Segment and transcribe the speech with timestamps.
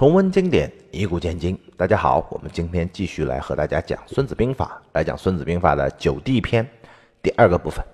[0.00, 1.54] 重温经典，以古鉴今。
[1.76, 6.66] 大家好，我们今天继续来和大家讲《孙子兵法》，来讲《孙子兵法》的九地篇
[7.22, 7.84] 第二个部分。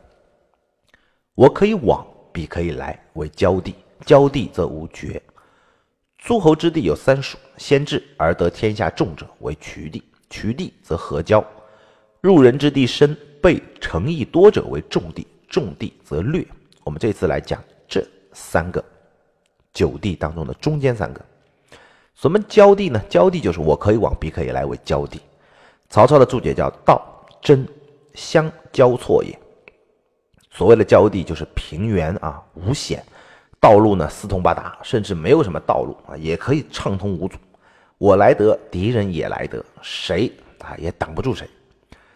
[1.35, 3.75] 我可以往，彼可以来，为交地。
[4.05, 5.21] 交地则无绝。
[6.17, 10.01] 诸侯之地有三属，先至而得天下重者为渠地，
[10.31, 11.45] 渠地则合交。
[12.21, 16.47] 入人之地深，被诚意多者为重地，重地则略。
[16.85, 18.85] 我们这次来讲这三个
[19.73, 21.21] 九地当中的中间三个。
[22.17, 22.99] 什么交地呢？
[23.11, 25.21] 交地就是我可以往，彼可以来为交地。
[25.91, 27.01] 曹操的注解叫道
[27.43, 27.69] 真
[28.15, 29.39] 相交错也。
[30.51, 33.05] 所谓的交地就是平原啊，无险，
[33.61, 37.37] 道路呢四通八达，甚至没有什么道路啊，也可以畅通无阻。
[37.99, 41.47] 我来得，敌人也来得，谁啊也挡不住谁。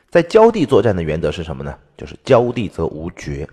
[0.09, 1.77] 在交地作战的原则是什么呢？
[1.99, 3.47] 就是交地则无绝。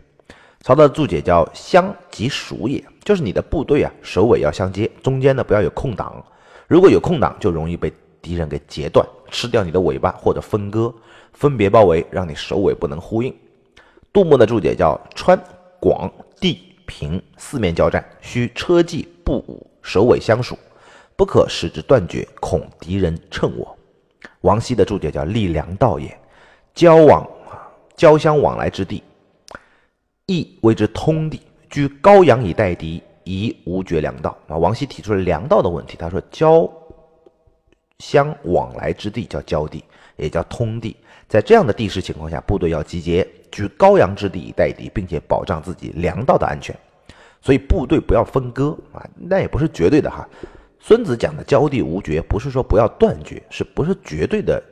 [0.61, 6.25] 曹操的注解叫相即属也，就是你的部队啊首尾要相接，中间呢不要有空档。
[6.67, 10.93] 如果有空档，就容易被敌人给截断，吃掉你的尾巴或者分割，
[11.31, 13.33] 分别包围，让你首尾不能呼应。
[14.11, 15.41] 杜牧的注解叫川
[15.79, 20.57] 广地平四面交战，需车骑步武，首尾相属，
[21.15, 23.77] 不可使之断绝，恐敌人乘我。
[24.41, 26.19] 王羲的注解叫立粮道也，
[26.73, 27.25] 交往
[27.95, 29.01] 交相往来之地，
[30.25, 33.01] 亦谓之通地，居高阳以待敌。
[33.27, 34.57] 宜无绝粮道啊！
[34.57, 35.97] 王羲提出了粮道的问题。
[35.97, 36.69] 他说：交
[37.99, 39.83] 相往来之地叫交地，
[40.15, 40.95] 也叫通地。
[41.27, 46.73] 在这样的地势情况下，部队要集结，居高阳之地以待敌，并且保障自己粮道的安全。
[47.41, 50.27] 所以部队不要分割啊，那也不是绝对的哈。
[50.79, 54.63] 孙子讲的交地无绝，不是说不要断绝，是不是绝对的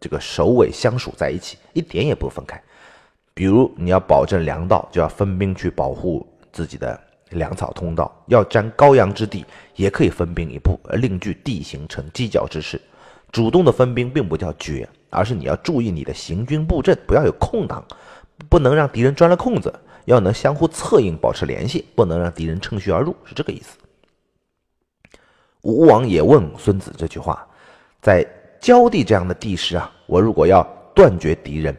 [0.00, 2.60] 这个首尾相属在一起，一点也不分开。
[3.32, 7.00] 比如你要保证粮道，就要分兵去保护自己的。
[7.36, 9.44] 粮草通道要占高阳之地，
[9.76, 12.80] 也可以分兵一部，而另据地形成犄角之势。
[13.30, 17.82] 主动的分兵并不叫绝，而是你要注意你的行军布阵，不要有空档，
[18.48, 19.72] 不能让敌人钻了空子，
[20.04, 23.78] 要能相互策应，保持联系，不能让敌人趁虚而入，是这个意思。
[25.62, 27.46] 吴王也问孙子这句话：
[28.02, 28.26] 在
[28.60, 30.62] 焦地这样的地势啊，我如果要
[30.94, 31.74] 断绝敌人，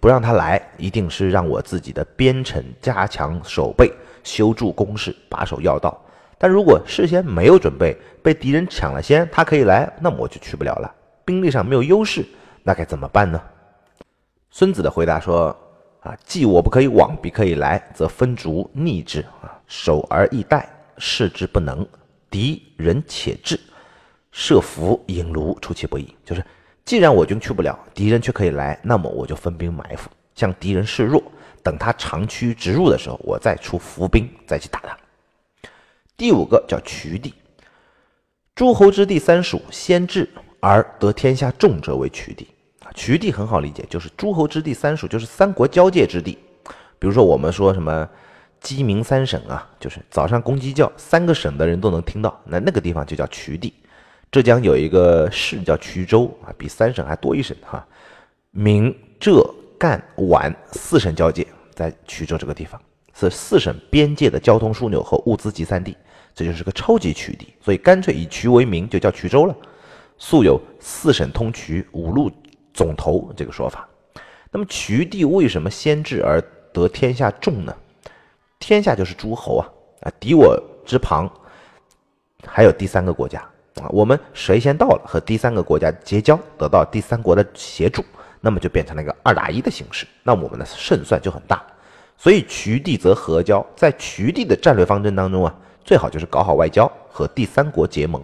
[0.00, 3.92] 不让他来，一定是让我自己的边城加强守备。
[4.24, 5.96] 修筑工事，把守要道。
[6.36, 10.92] 但如果事先没有准备，被敌人抢了先，他可以来，那么我就去不了了。
[11.24, 12.26] 兵力上没有优势，
[12.64, 13.40] 那该怎么办呢？
[14.50, 15.56] 孙子的回答说
[16.02, 20.68] ：“啊，既我不可以往，彼可以来，则分逐逆之啊，守而易待，
[20.98, 21.86] 视之不能。
[22.30, 23.58] 敌人且至，
[24.32, 26.14] 设伏引卢，出其不意。
[26.24, 26.44] 就是
[26.84, 31.22] 既然我军去不了，敌人却可以来，那么我就分兵埋伏，向敌人示弱。”
[31.64, 34.94] 等他长驱直入的时候，我再出伏兵，再去打他。
[36.14, 37.32] 第五个叫渠地，
[38.54, 40.28] 诸侯之地三属，先至
[40.60, 42.46] 而得天下重者为渠地
[42.84, 42.92] 啊。
[42.94, 46.38] 渠地很好理解，就是诸侯之地三属，就是三国交界之地。
[46.98, 48.08] 比如说我们说什么
[48.60, 53.72] 鸡鸣三省啊，就是早上公鸡叫，三个省的人都能听到，那那个地方就叫渠地。
[54.30, 57.84] 浙江有一个市叫衢州啊，比三省还多一省哈。
[58.50, 59.42] 闽浙。
[59.84, 62.80] 赣皖四省交界，在衢州这个地方
[63.12, 65.94] 是四省边界的交通枢纽和物资集散地，
[66.34, 69.54] 这就是个超级渠地，所以干脆以衢为名，就叫衢州了。
[70.16, 72.32] 素有四省通衢，五路
[72.72, 73.86] 总头这个说法。
[74.50, 76.40] 那么衢地为什么先至而
[76.72, 77.76] 得天下重呢？
[78.58, 79.68] 天下就是诸侯啊
[80.00, 81.30] 啊，敌我之旁
[82.46, 83.38] 还有第三个国家
[83.82, 88.02] 啊，我们谁先到了，和第三个国家结交，得到第三国的协助。
[88.44, 91.62] 那么就变成了一个二打一的形式，那我们的胜算就很大。
[92.18, 98.22] 所以渠地则合交，在渠地的战略方针当中啊，最好就是搞好外交和第三国结盟。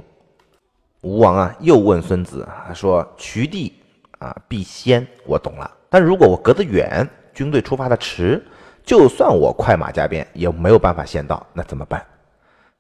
[1.00, 3.72] 吴王啊又问孙子说：“渠地
[4.18, 5.70] 啊必先，我懂了。
[5.88, 8.44] 但如果我隔得远，军队出发的迟，
[8.84, 12.04] 就算我快马加鞭，也没有办法先到，那怎么办？”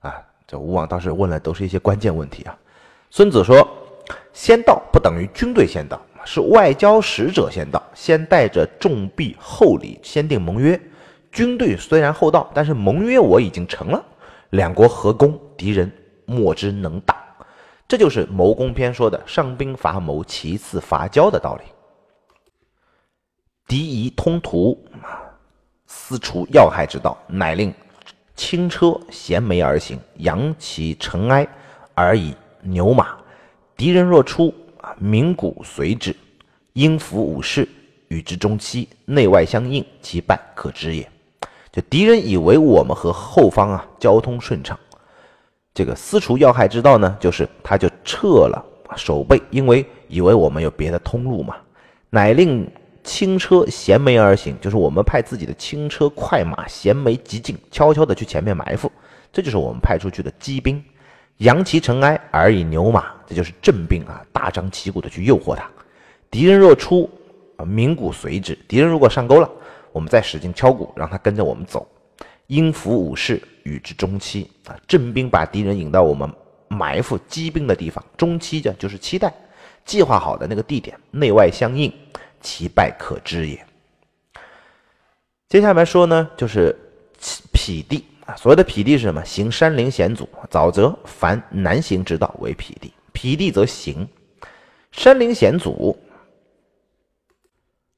[0.00, 2.54] 啊，这吴王当时问了都是一些关键问题啊。
[3.08, 3.66] 孙子说
[4.34, 10.80] ：“先到不等于军队先到。”是外交使者先到，先带着重币厚礼，先定盟约。
[11.32, 14.04] 军队虽然后到，但是盟约我已经成了。
[14.50, 15.90] 两国合攻，敌人
[16.26, 17.16] 莫之能挡。
[17.88, 21.62] 这就是谋攻篇说的“上兵伐谋，其次伐交”的道理。
[23.66, 24.84] 敌夷通途，
[25.86, 27.72] 私除要害之道，乃令
[28.34, 31.46] 轻车衔枚而行，扬其尘埃
[31.94, 33.16] 而以牛马。
[33.76, 34.54] 敌人若出。
[34.98, 36.14] 鸣鼓随之，
[36.74, 37.68] 应服武士，
[38.08, 41.08] 与之中期，内外相应，其败可知也。
[41.72, 44.78] 就敌人以为我们和后方啊交通顺畅，
[45.72, 48.64] 这个私除要害之道呢，就是他就撤了
[48.96, 51.56] 守备，因为以为我们有别的通路嘛，
[52.10, 52.68] 乃令
[53.04, 58.90] 轻车衔枚而行，就是我们派自己的轻车快马衔枚急进，悄悄的去前面埋伏，
[59.32, 60.82] 这就是我们派出去的机兵。
[61.36, 64.26] 扬其尘埃而以牛马，这就是阵兵啊！
[64.32, 65.70] 大张旗鼓的去诱惑他。
[66.32, 67.08] 敌人若出，
[67.56, 69.48] 啊，鸣鼓随之；敌人如果上钩了，
[69.92, 71.86] 我们再使劲敲鼓，让他跟着我们走。
[72.48, 76.28] 因伏武士与之中期啊，阵兵把敌人引到我们
[76.66, 79.32] 埋伏机兵的地方，中期的就是期待
[79.84, 81.92] 计划好的那个地点，内外相应，
[82.40, 83.64] 其败可知也。
[85.48, 86.76] 接下来说呢，就是
[87.52, 88.34] 匹地啊。
[88.34, 89.24] 所谓的匹地是什么？
[89.24, 92.92] 行山林险阻，沼泽凡难行之道为匹地。
[93.20, 94.08] 匹地则行
[94.92, 95.94] 山林险阻，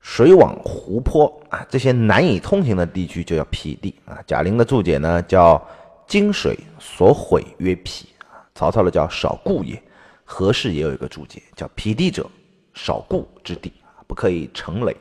[0.01, 4.19] 水网湖泊啊，这些难以通行的地区就叫匹地啊。
[4.27, 5.65] 贾玲的注解呢叫
[6.09, 9.81] “金水所毁曰匹”啊，曹操的叫“少固也”。
[10.27, 12.29] 何氏也有一个注解叫“匹地者，
[12.75, 13.73] 少固之地
[14.09, 14.97] 不可以成垒，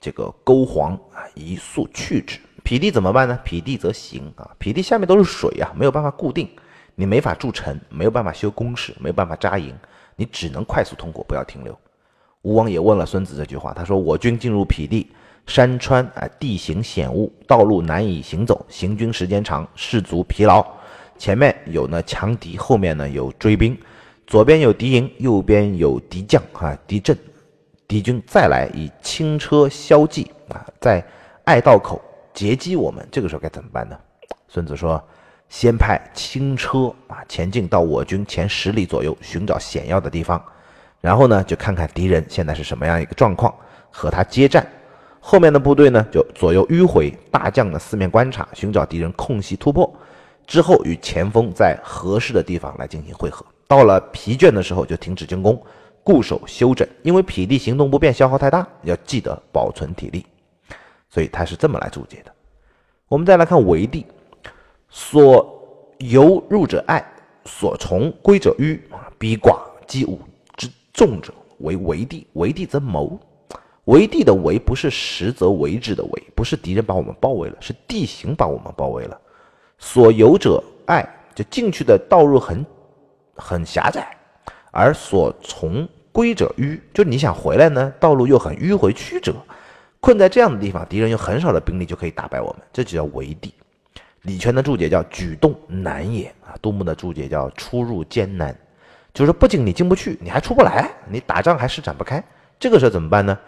[0.00, 3.38] 这个沟黄啊，一速去之。”匹地怎么办呢？
[3.44, 6.50] 匹地则行啊，匹地下面都是水啊，没有办法固定，
[6.94, 9.74] 你没法筑城，没有办法修工事，没有办法扎营，
[10.16, 11.76] 你只能快速通过，不要停留。
[12.42, 15.10] 吴王也问了孙子这句话，他说：“我军进入匹地，
[15.46, 20.64] 山川啊，地形险恶，道路难以行走，行军时间长，士卒疲劳，
[21.18, 23.76] 前面有呢强敌，后面呢有追兵，
[24.26, 27.16] 左边有敌营，右边有敌将啊，敌阵，
[27.88, 31.04] 敌军再来以轻车消骑啊，在
[31.44, 32.00] 隘道口。”
[32.34, 33.96] 截击我们，这个时候该怎么办呢？
[34.48, 35.00] 孙子说
[35.48, 40.42] ：“先派轻车啊前进到我军前十里左右，寻找险要的地方，
[41.00, 43.54] 然后呢就看看敌人现在是什么样一个状况，
[43.90, 44.66] 和他接战。
[45.20, 49.90] 后面的部队呢就左右迂回，大将的四面观察，寻找敌人空隙突破，
[50.46, 53.46] 之后与前锋在合适的地方来进行会合。
[53.66, 55.58] 到了疲倦的时候就停止进攻，
[56.02, 60.26] 固守休整，因为匹地行动不便，消耗太大，要记得保存体力。”
[61.08, 62.32] 所以他是这么来注解的。
[63.08, 64.04] 我们再来看为地，
[64.96, 65.60] 所
[65.98, 67.04] 由入者爱，
[67.44, 69.58] 所从归者迂啊，逼寡
[69.88, 70.20] 击武
[70.56, 72.24] 之众者为为地。
[72.34, 73.18] 为地则谋。
[73.86, 79.20] 为地的为不是实则为之的为，不是敌人把我们包围了，是地形把我们包围了。
[79.78, 81.04] 所由者爱，
[81.34, 82.64] 就进去的道路很
[83.34, 84.16] 很狭窄，
[84.70, 89.34] 而所从归者迂，就你想回来呢，道路又很迂回曲折。
[89.98, 93.52] 困在这样的地方，敌人有很少的兵力就可以打败我们，这就叫围地。
[94.24, 98.54] 李全的注解叫举动难也啊，杜牧的注解叫出入艰难，
[99.12, 102.22] 就是不仅你进不去，你还出不来，你打仗还施展不开。
[102.58, 103.38] 这个时候怎么办呢？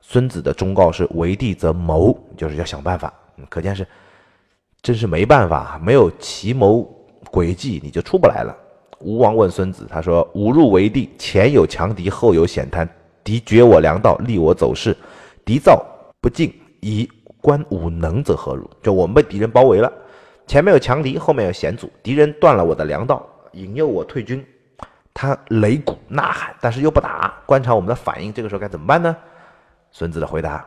[0.00, 3.12] 孙子的忠告是为地则谋，就是要想办法。
[3.48, 3.86] 可见是
[4.80, 6.88] 真是没办法，没有奇谋
[7.30, 8.56] 诡计你就出不来了。
[9.00, 12.88] 吴王问孙子，他说：“吾入为地，前有强敌，后有险滩，
[13.22, 14.96] 敌绝我粮道，立我走势，
[15.44, 15.84] 敌造。”
[16.22, 17.08] 不进，以
[17.40, 18.68] 观吾能则何如？
[18.80, 19.92] 就我们被敌人包围了，
[20.46, 24.44] 前面有强敌，后面有险阻，敌人断了我的粮道，引诱我退军。
[25.14, 28.32] 他擂鼓呐喊，但是又不打，观察我们的反应。
[28.32, 29.14] 这个时候该怎么办呢？
[29.90, 30.66] 孙子的回答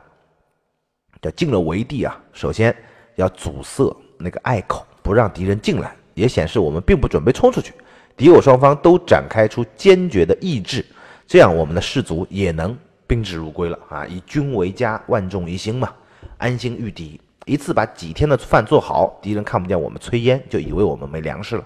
[1.22, 2.76] 叫进了围地啊，首先
[3.16, 7.74] 要阻塞那个隘口，不让敌人进来，也显示我们并不准备冲出去。
[8.16, 10.86] 敌我双方都展开出坚决的意志，
[11.26, 12.78] 这样我们的士卒也能。
[13.08, 14.06] 宾至如归了啊！
[14.08, 15.94] 以军为家，万众一心嘛，
[16.40, 17.22] 安心御敌。
[17.46, 21.66] 一次把几天的饭做好，敌人看不见我们炊烟，就以为我们没粮食了。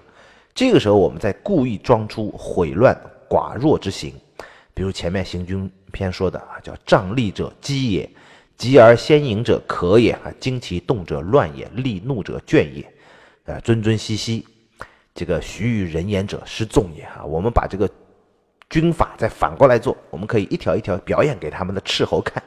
[0.54, 2.96] 这个时候，我们再故意装出毁乱
[3.28, 4.14] 寡弱之形，
[4.74, 8.10] 比如前面行军篇说的啊，叫仗利者饥也，
[8.56, 12.82] 急而先迎者可也啊，惊其动者乱也，利怒者倦也，
[13.52, 14.46] 啊，尊尊兮兮，
[15.14, 17.24] 这个徐与人言者失众也啊。
[17.24, 17.88] 我们把这个。
[18.68, 22.40] 军法再反过来做，我们可以一条一条表演给他们的斥候看，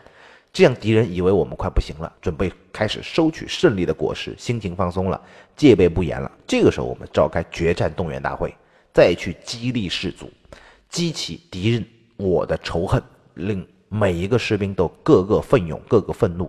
[0.54, 5.20] 这样敌人以为我们快不行了，准备开始收取胜利的果实，心情放松了，
[5.56, 6.32] 戒备不严了。
[6.46, 8.54] 这个时候，我们召开决战动员大会，
[8.94, 10.30] 再去激励士卒，
[10.90, 11.84] 激起敌人
[12.18, 13.02] 我的仇恨，
[13.34, 16.48] 令每一个士兵都个个奋勇，个个愤怒，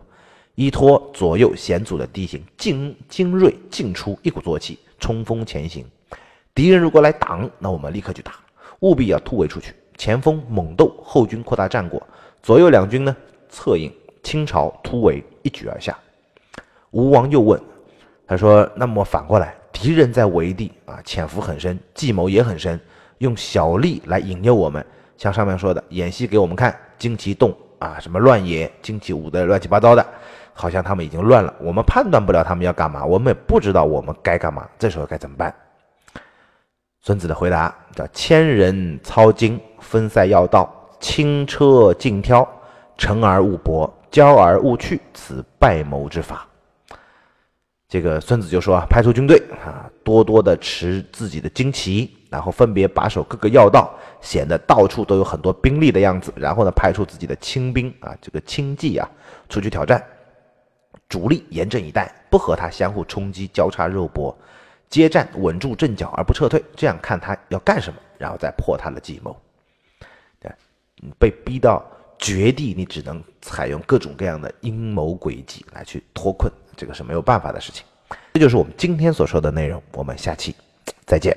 [0.54, 5.82] 依托左右险阻的地形，精精锐进出，一鼓作气冲锋前行。
[6.54, 8.34] 敌人如果来挡，那我们立刻去打。
[8.80, 12.06] 务必要突围出去，前锋猛斗，后军扩大战果，
[12.42, 13.16] 左右两军呢
[13.54, 13.90] 策应，
[14.24, 15.96] 倾巢突围，一举而下。
[16.90, 17.60] 吴王又问，
[18.26, 22.78] 他说：“那么反过来，敌人在围地啊，潜伏很深，计谋也很深，
[23.18, 24.84] 用小利来引诱我们，
[25.16, 30.04] 像上面说的，演戏给我们看，惊其动啊，什么乱也，惊其舞的乱七八糟的，
[30.52, 35.54] 好像他们已经乱了，我们判断不了他们要干嘛，我们也不知道我们该干嘛，这时候该怎么办？”
[37.02, 42.48] 孙子的回答叫：“千人操经，分塞要道，轻车竞挑，
[42.96, 46.46] 成而勿搏，骄而勿去，此败谋之法。”
[47.88, 56.32] 这个孙子就说啊：“派出军队啊，多多的持自己的旌旗，然后分别把守各个要道，显得到处都有很多兵力的样子。
[56.34, 59.08] 然后呢，派出自己的轻兵啊，这个轻骑啊，
[59.48, 60.04] 出去挑战。
[61.08, 64.36] 主力严阵以待，不和他相互冲击，交叉肉搏。”
[64.88, 69.36] 接战，稳住阵脚而不撤退，这样看他要干什么，然后再破他的计谋。
[70.40, 70.52] 对，
[71.18, 71.84] 被逼到
[72.18, 77.84] 绝地，你只能采用各种各样的阴谋诡计来去脱困，这个是没有办法的事情。
[78.34, 80.54] 这就是我们今天所说的内容，我们下期
[81.06, 81.36] 再见。